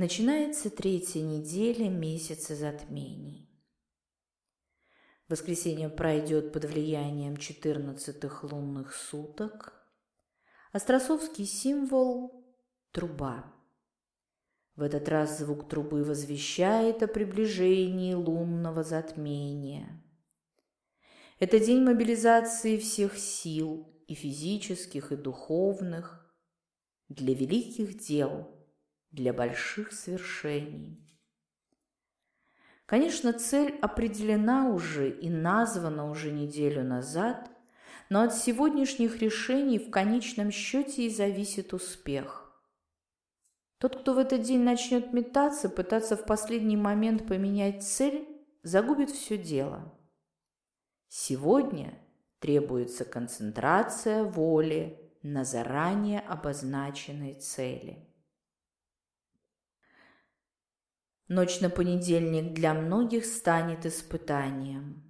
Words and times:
Начинается 0.00 0.70
третья 0.70 1.20
неделя 1.20 1.90
месяца 1.90 2.56
затмений. 2.56 3.50
Воскресенье 5.28 5.90
пройдет 5.90 6.54
под 6.54 6.64
влиянием 6.64 7.36
четырнадцатых 7.36 8.42
лунных 8.42 8.94
суток. 8.94 9.74
Остросовский 10.72 11.44
символ– 11.44 12.50
труба. 12.92 13.52
В 14.74 14.80
этот 14.80 15.06
раз 15.10 15.38
звук 15.38 15.68
трубы 15.68 16.02
возвещает 16.02 17.02
о 17.02 17.06
приближении 17.06 18.14
лунного 18.14 18.82
затмения. 18.82 20.02
Это 21.40 21.60
день 21.60 21.82
мобилизации 21.82 22.78
всех 22.78 23.18
сил, 23.18 23.86
и 24.06 24.14
физических, 24.14 25.12
и 25.12 25.16
духовных, 25.16 26.26
для 27.10 27.34
великих 27.34 27.98
дел, 27.98 28.59
для 29.10 29.32
больших 29.32 29.92
свершений. 29.92 30.98
Конечно, 32.86 33.32
цель 33.32 33.78
определена 33.80 34.68
уже 34.68 35.10
и 35.10 35.30
названа 35.30 36.10
уже 36.10 36.32
неделю 36.32 36.82
назад, 36.82 37.50
но 38.08 38.22
от 38.22 38.34
сегодняшних 38.34 39.22
решений 39.22 39.78
в 39.78 39.90
конечном 39.90 40.50
счете 40.50 41.06
и 41.06 41.10
зависит 41.10 41.72
успех. 41.72 42.52
Тот, 43.78 44.00
кто 44.00 44.14
в 44.14 44.18
этот 44.18 44.42
день 44.42 44.62
начнет 44.62 45.12
метаться, 45.12 45.68
пытаться 45.68 46.16
в 46.16 46.26
последний 46.26 46.76
момент 46.76 47.26
поменять 47.26 47.82
цель, 47.82 48.28
загубит 48.62 49.10
все 49.10 49.38
дело. 49.38 49.96
Сегодня 51.08 51.94
требуется 52.40 53.04
концентрация 53.04 54.24
воли 54.24 54.98
на 55.22 55.44
заранее 55.44 56.20
обозначенной 56.20 57.34
цели. 57.34 58.09
Ночь 61.30 61.60
на 61.60 61.70
понедельник 61.70 62.54
для 62.54 62.74
многих 62.74 63.24
станет 63.24 63.86
испытанием. 63.86 65.04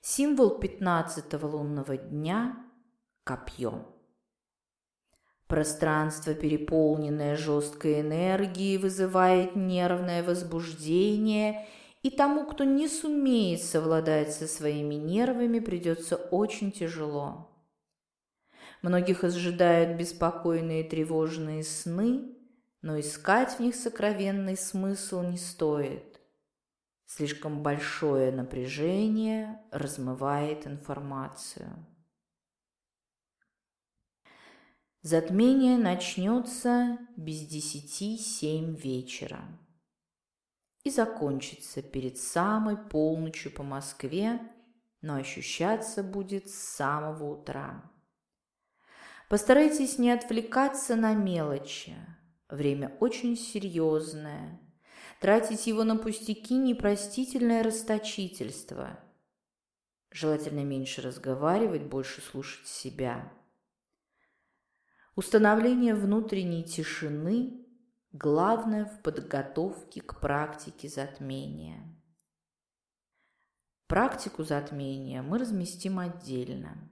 Символ 0.00 0.58
пятнадцатого 0.58 1.46
лунного 1.46 1.96
дня– 1.96 2.56
копье. 3.24 3.86
Пространство, 5.46 6.34
переполненное 6.34 7.36
жесткой 7.36 8.00
энергией, 8.00 8.78
вызывает 8.78 9.54
нервное 9.54 10.24
возбуждение, 10.24 11.68
и 12.02 12.10
тому, 12.10 12.44
кто 12.44 12.64
не 12.64 12.88
сумеет 12.88 13.62
совладать 13.62 14.32
со 14.32 14.48
своими 14.48 14.96
нервами, 14.96 15.60
придется 15.60 16.16
очень 16.16 16.72
тяжело. 16.72 17.48
Многих 18.82 19.22
ожидают 19.22 19.96
беспокойные 19.96 20.82
тревожные 20.82 21.62
сны, 21.62 22.34
но 22.82 22.98
искать 22.98 23.52
в 23.52 23.60
них 23.60 23.74
сокровенный 23.74 24.56
смысл 24.56 25.22
не 25.22 25.36
стоит. 25.36 26.20
Слишком 27.06 27.62
большое 27.62 28.30
напряжение 28.32 29.62
размывает 29.70 30.66
информацию. 30.66 31.86
Затмение 35.00 35.78
начнется 35.78 36.98
без 37.16 37.46
десяти 37.46 38.18
семь 38.18 38.74
вечера 38.76 39.40
и 40.84 40.90
закончится 40.90 41.82
перед 41.82 42.18
самой 42.18 42.76
полночью 42.76 43.52
по 43.52 43.62
Москве, 43.62 44.40
но 45.00 45.14
ощущаться 45.14 46.02
будет 46.02 46.50
с 46.50 46.54
самого 46.54 47.24
утра. 47.24 47.90
Постарайтесь 49.28 49.98
не 49.98 50.10
отвлекаться 50.10 50.96
на 50.96 51.14
мелочи. 51.14 51.96
Время 52.48 52.96
очень 53.00 53.36
серьезное. 53.36 54.60
Тратить 55.20 55.66
его 55.66 55.84
на 55.84 55.96
пустяки– 55.96 56.54
непростительное 56.56 57.62
расточительство. 57.62 59.00
Желательно 60.10 60.64
меньше 60.64 61.02
разговаривать, 61.02 61.82
больше 61.82 62.20
слушать 62.20 62.66
себя– 62.66 63.32
Установление 65.18 65.96
внутренней 65.96 66.62
тишины– 66.62 67.66
главное 68.12 68.84
в 68.84 69.02
подготовке 69.02 70.00
к 70.00 70.20
практике 70.20 70.88
затмения. 70.88 71.82
Практику 73.88 74.44
затмения 74.44 75.20
мы 75.22 75.38
разместим 75.38 75.98
отдельно, 75.98 76.88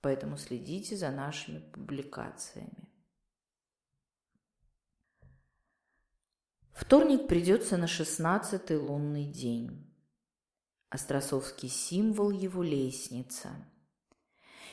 поэтому 0.00 0.38
следите 0.38 0.96
за 0.96 1.10
нашими 1.10 1.58
публикациями. 1.58 2.85
Вторник 6.86 7.26
придется 7.26 7.76
на 7.76 7.86
шестнадцатый 7.86 8.78
лунный 8.78 9.24
день. 9.24 9.92
Остросовский 10.88 11.68
символ 11.68 12.30
его 12.30 12.62
лестница– 12.62 13.50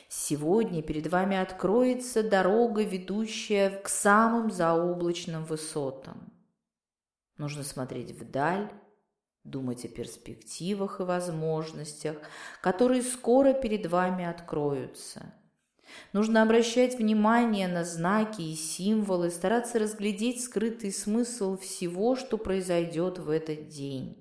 Сегодня 0.08 0.80
перед 0.80 1.08
вами 1.08 1.36
откроется 1.36 2.22
дорога, 2.22 2.82
ведущая 2.84 3.70
к 3.70 3.88
самым 3.88 4.50
заоблачным 4.50 5.44
высотам. 5.44 6.32
Нужно 7.36 7.64
смотреть 7.64 8.12
вдаль, 8.12 8.72
думать 9.42 9.84
о 9.84 9.88
перспективах 9.88 11.00
и 11.00 11.02
возможностях, 11.02 12.18
которые 12.62 13.02
скоро 13.02 13.54
перед 13.54 13.86
вами 13.86 14.24
откроются. 14.24 15.34
Нужно 16.12 16.42
обращать 16.42 16.98
внимание 16.98 17.68
на 17.68 17.84
знаки 17.84 18.42
и 18.42 18.54
символы, 18.54 19.30
стараться 19.30 19.78
разглядеть 19.78 20.42
скрытый 20.42 20.92
смысл 20.92 21.56
всего, 21.56 22.16
что 22.16 22.38
произойдет 22.38 23.18
в 23.18 23.30
этот 23.30 23.68
день. 23.68 24.20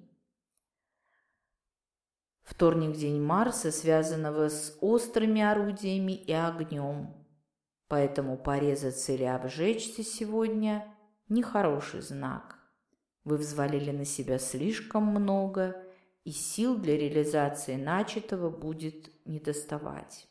Вторник– 2.44 2.96
день 2.98 3.22
Марса, 3.22 3.72
связанного 3.72 4.50
с 4.50 4.78
острыми 4.82 5.42
орудиями 5.42 6.14
и 6.14 6.32
огнем. 6.34 7.14
Поэтому 7.88 8.38
порезаться 8.38 9.14
или 9.14 9.24
обжечься 9.24 10.04
сегодня– 10.04 10.94
нехороший 11.30 12.02
знак. 12.02 12.60
Вы 13.24 13.38
взвалили 13.38 13.92
на 13.92 14.06
себя 14.06 14.40
слишком 14.40 15.06
много, 15.06 15.84
и 16.24 16.32
сил 16.32 16.78
для 16.78 16.98
реализации 16.98 17.76
начатого 17.76 18.50
будет 18.50 19.12
недоставать. 19.26 20.28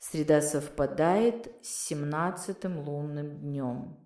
Среда 0.00 0.40
совпадает 0.40 1.54
с 1.60 1.68
семнадцатым 1.68 2.78
лунным 2.80 3.36
днем, 3.38 3.98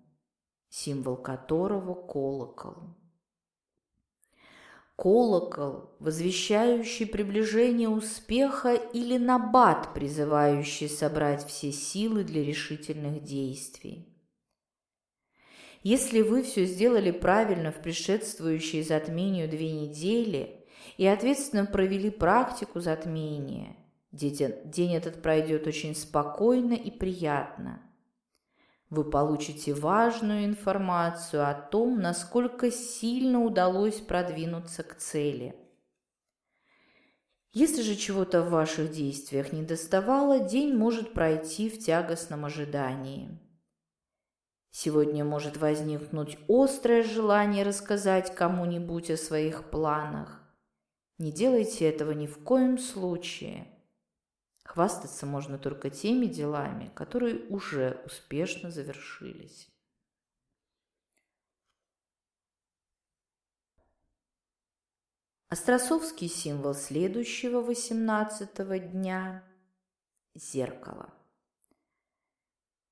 символ 0.67 1.15
которого– 1.15 1.93
колокол. 2.07 2.97
Колокол, 4.97 5.95
возвещающий 5.99 7.05
приближение 7.05 7.87
успеха, 7.87 8.73
или 8.73 9.17
набат, 9.17 9.93
призывающий 9.93 10.89
собрать 10.89 11.47
все 11.47 11.71
силы 11.71 12.25
для 12.25 12.43
решительных 12.43 13.23
действий. 13.23 14.13
Если 15.81 16.21
вы 16.21 16.43
все 16.43 16.65
сделали 16.65 17.11
правильно 17.11 17.71
в 17.71 17.81
предшествующие 17.81 18.83
затмению 18.83 19.49
две 19.49 19.71
недели 19.71 20.67
и 20.97 21.05
ответственно 21.05 21.65
провели 21.65 22.09
практику 22.09 22.81
затмения, 22.81 23.77
день 24.15 24.95
этот 24.95 25.21
пройдет 25.21 25.67
очень 25.67 25.95
спокойно 25.95 26.73
и 26.73 26.91
приятно– 26.91 27.81
вы 28.89 29.03
получите 29.03 29.73
важную 29.73 30.45
информацию 30.45 31.49
о 31.49 31.53
том, 31.53 31.99
насколько 31.99 32.71
сильно 32.71 33.43
удалось 33.43 33.99
продвинуться 33.99 34.83
к 34.83 34.95
цели. 34.95 35.55
Если 37.51 37.81
же 37.81 37.95
чего-то 37.95 38.41
в 38.41 38.51
ваших 38.51 38.91
действиях 38.91 39.53
не 39.53 39.63
доставало, 39.63 40.39
день 40.39 40.75
может 40.75 41.13
пройти 41.13 41.69
в 41.69 41.83
тягостном 41.83 42.45
ожидании. 42.45 43.39
Сегодня 44.69 45.23
может 45.23 45.57
возникнуть 45.57 46.37
острое 46.47 47.03
желание 47.03 47.63
рассказать 47.63 48.35
кому-нибудь 48.35 49.09
о 49.09 49.17
своих 49.17 49.69
планах. 49.69 50.41
Не 51.17 51.31
делайте 51.31 51.89
этого 51.89 52.11
ни 52.11 52.27
в 52.27 52.43
коем 52.43 52.77
случае– 52.77 53.67
Хвастаться 54.75 55.25
можно 55.25 55.57
только 55.57 55.89
теми 55.89 56.25
делами, 56.25 56.91
которые 56.95 57.47
уже 57.47 58.01
успешно 58.05 58.71
завершились. 58.71 59.69
Остросовский 65.47 66.27
символ 66.27 66.73
следующего 66.73 67.61
восемнадцатого 67.61 68.77
дня– 68.77 69.45
зеркало. 70.35 71.13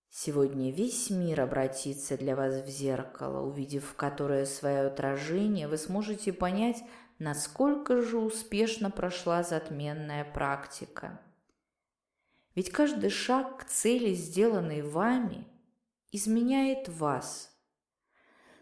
Сегодня 0.10 0.72
весь 0.72 1.10
мир 1.10 1.42
обратится 1.42 2.18
для 2.18 2.38
вас 2.38 2.64
в 2.64 2.70
зеркало, 2.70 3.46
увидев 3.46 3.90
в 3.90 3.96
которое 3.96 4.46
свое 4.46 4.88
отражение, 4.88 5.68
вы 5.68 5.78
сможете 5.78 6.32
понять, 6.32 6.82
насколько 7.20 8.02
же 8.02 8.20
успешно 8.20 8.90
прошла 8.90 9.44
затменная 9.44 10.24
практика– 10.24 11.20
ведь 12.56 12.72
каждый 12.72 13.10
шаг 13.10 13.60
к 13.60 13.64
цели, 13.66 14.14
сделанный 14.14 14.82
вами, 14.82 15.48
изменяет 16.12 16.90
вас. 16.90 17.52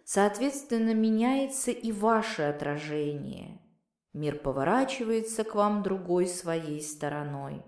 Соответственно, 0.06 0.94
меняется 0.94 1.72
и 1.72 1.92
ваше 1.92 2.44
отражение. 2.44 3.60
Мир 4.14 4.40
поворачивается 4.40 5.44
к 5.44 5.56
вам 5.56 5.84
другой 5.84 6.28
своей 6.28 6.82
стороной. 6.82 7.64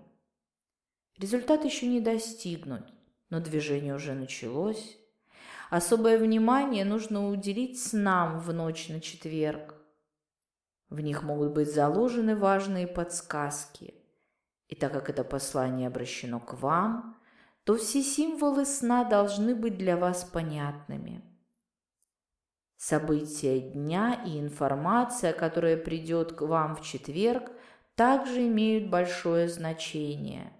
Результат 1.18 1.64
еще 1.64 1.86
не 1.86 2.00
достигнут, 2.00 2.82
но 3.30 3.40
движение 3.40 3.94
уже 3.94 4.14
началось. 4.14 4.98
Особое 5.70 6.18
внимание 6.18 6.84
нужно 6.84 7.28
уделить 7.28 7.80
снам 7.82 8.38
в 8.40 8.52
ночь 8.52 8.88
на 8.88 9.00
четверг. 9.00 9.74
В 10.90 11.00
них 11.00 11.22
могут 11.22 11.52
быть 11.52 11.72
заложены 11.72 12.36
важные 12.36 12.86
подсказки. 12.86 13.94
И 14.74 14.76
так 14.76 14.92
как 14.92 15.08
это 15.08 15.22
послание 15.22 15.86
обращено 15.86 16.40
к 16.40 16.54
вам, 16.54 17.16
то 17.62 17.76
все 17.76 18.02
символы 18.02 18.66
сна 18.66 19.04
должны 19.04 19.54
быть 19.54 19.78
для 19.78 19.96
вас 19.96 20.24
понятными. 20.24 21.22
События 22.76 23.60
дня 23.60 24.20
и 24.26 24.40
информация, 24.40 25.32
которая 25.32 25.76
придет 25.76 26.32
к 26.32 26.40
вам 26.40 26.74
в 26.74 26.82
четверг, 26.82 27.52
также 27.94 28.48
имеют 28.48 28.90
большое 28.90 29.48
значение. 29.48 30.52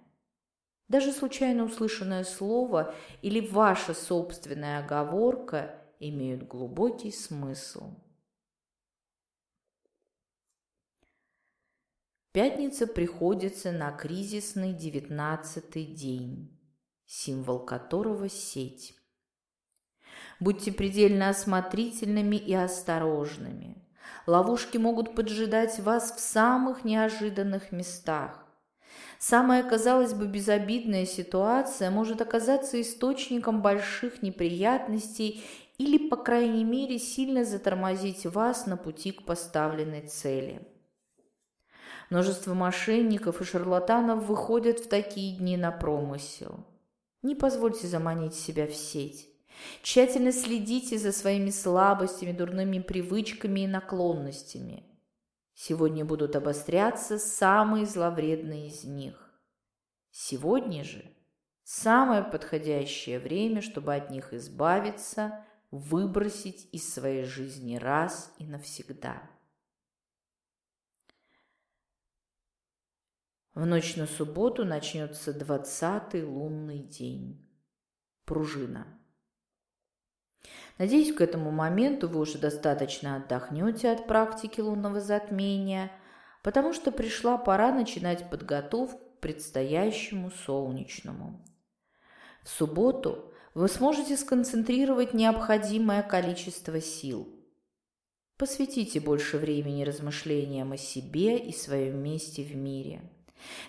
Даже 0.87 1.11
случайно 1.11 1.65
услышанное 1.65 2.23
слово 2.23 2.95
или 3.21 3.45
ваша 3.45 3.93
собственная 3.93 4.79
оговорка 4.79 5.75
имеют 5.99 6.47
глубокий 6.47 7.11
смысл. 7.11 7.95
Пятница 12.35 12.85
приходится 12.85 13.71
на 13.71 13.93
кризисный 13.93 14.73
девятнадцатый 14.73 15.85
день, 15.85 16.59
символ 17.05 17.59
которого– 17.59 18.27
сеть. 18.29 18.93
Будьте 20.41 20.73
предельно 20.73 21.29
осмотрительными 21.29 22.35
и 22.35 22.53
осторожными. 22.53 23.87
Ловушки 24.27 24.77
могут 24.77 25.15
поджидать 25.15 25.79
вас 25.79 26.11
в 26.11 26.19
самых 26.19 26.83
неожиданных 26.83 27.71
местах. 27.71 28.45
Самая, 29.17 29.63
казалось 29.63 30.13
бы, 30.13 30.27
безобидная 30.27 31.05
ситуация 31.05 31.89
может 31.89 32.19
оказаться 32.19 32.81
источником 32.81 33.61
больших 33.61 34.21
неприятностей 34.21 35.41
или, 35.77 36.09
по 36.09 36.17
крайней 36.17 36.65
мере, 36.65 36.99
сильно 36.99 37.45
затормозить 37.45 38.25
вас 38.25 38.65
на 38.65 38.75
пути 38.75 39.13
к 39.13 39.23
поставленной 39.23 40.05
цели. 40.09 40.74
Множество 42.09 42.53
мошенников 42.53 43.41
и 43.41 43.43
шарлатанов 43.43 44.23
выходят 44.25 44.79
в 44.79 44.87
такие 44.87 45.37
дни 45.37 45.57
на 45.57 45.71
промысел. 45.71 46.65
Не 47.21 47.35
позвольте 47.35 47.87
заманить 47.87 48.35
себя 48.35 48.67
в 48.67 48.73
сеть. 48.73 49.29
Тщательно 49.81 50.31
следите 50.31 50.97
за 50.97 51.11
своими 51.11 51.49
слабостями, 51.49 52.31
дурными 52.31 52.79
привычками 52.79 53.61
и 53.61 53.67
наклонностями– 53.67 54.83
Сегодня 55.55 56.03
будут 56.03 56.35
обостряться 56.35 57.17
самые 57.17 57.85
зловредные 57.85 58.67
из 58.67 58.83
них. 58.83 59.33
Сегодня 60.11 60.83
же 60.83 61.05
самое 61.63 62.23
подходящее 62.23 63.19
время, 63.19 63.61
чтобы 63.61 63.95
от 63.95 64.09
них 64.09 64.33
избавиться, 64.33 65.45
выбросить 65.71 66.67
из 66.73 66.93
своей 66.93 67.23
жизни 67.23 67.77
раз 67.77 68.33
и 68.37 68.45
навсегда. 68.45 69.23
В 73.55 73.65
ночь 73.65 73.95
на 73.95 74.05
субботу 74.05 74.65
начнется 74.65 75.31
двадцатый 75.31 76.25
лунный 76.25 76.79
день. 76.79 77.49
Пружина. 78.25 78.85
Надеюсь, 80.77 81.13
к 81.13 81.21
этому 81.21 81.51
моменту 81.51 82.09
вы 82.09 82.19
уже 82.19 82.37
достаточно 82.37 83.15
отдохнете 83.15 83.91
от 83.91 84.07
практики 84.07 84.59
лунного 84.59 84.99
затмения, 84.99 85.89
потому 86.43 86.73
что 86.73 86.91
пришла 86.91 87.37
пора 87.37 87.71
начинать 87.71 88.29
подготовку 88.29 88.97
к 88.97 89.19
предстоящему 89.21 90.31
солнечному. 90.31 91.41
В 92.43 92.49
субботу 92.49 93.33
вы 93.53 93.69
сможете 93.69 94.17
сконцентрировать 94.17 95.13
необходимое 95.13 96.03
количество 96.03 96.81
сил. 96.81 97.29
Посвятите 98.35 98.99
больше 98.99 99.37
времени 99.37 99.85
размышлениям 99.85 100.73
о 100.73 100.77
себе 100.77 101.37
и 101.37 101.53
своем 101.53 102.03
месте 102.03 102.43
в 102.43 102.53
мире– 102.53 103.13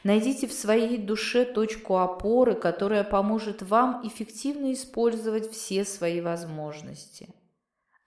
Найдите 0.05 0.47
в 0.47 0.53
своей 0.53 0.99
душе 0.99 1.45
точку 1.45 1.97
опоры, 1.99 2.55
которая 2.55 3.05
поможет 3.05 3.63
вам 3.63 4.07
эффективно 4.07 4.73
использовать 4.73 5.51
все 5.51 5.85
свои 5.85 6.21
возможности. 6.21 7.29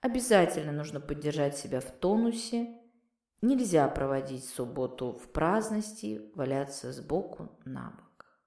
Обязательно 0.00 0.72
нужно 0.72 1.00
поддержать 1.00 1.58
себя 1.58 1.80
в 1.80 1.90
тонусе. 1.90 2.76
Нельзя 3.42 3.88
проводить 3.88 4.44
субботу 4.44 5.12
в 5.12 5.30
праздности, 5.30 6.30
валяться 6.34 6.92
сбоку 6.92 7.58
на 7.64 7.90
бок. 7.90 8.40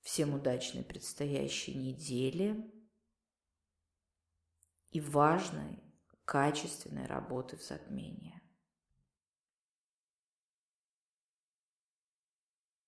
Всем 0.00 0.34
удачной 0.34 0.84
предстоящей 0.84 1.74
недели 1.74 2.70
и 4.90 5.00
важной, 5.00 5.82
качественной 6.24 7.06
работы 7.06 7.56
в 7.56 7.62
затмении. 7.62 8.43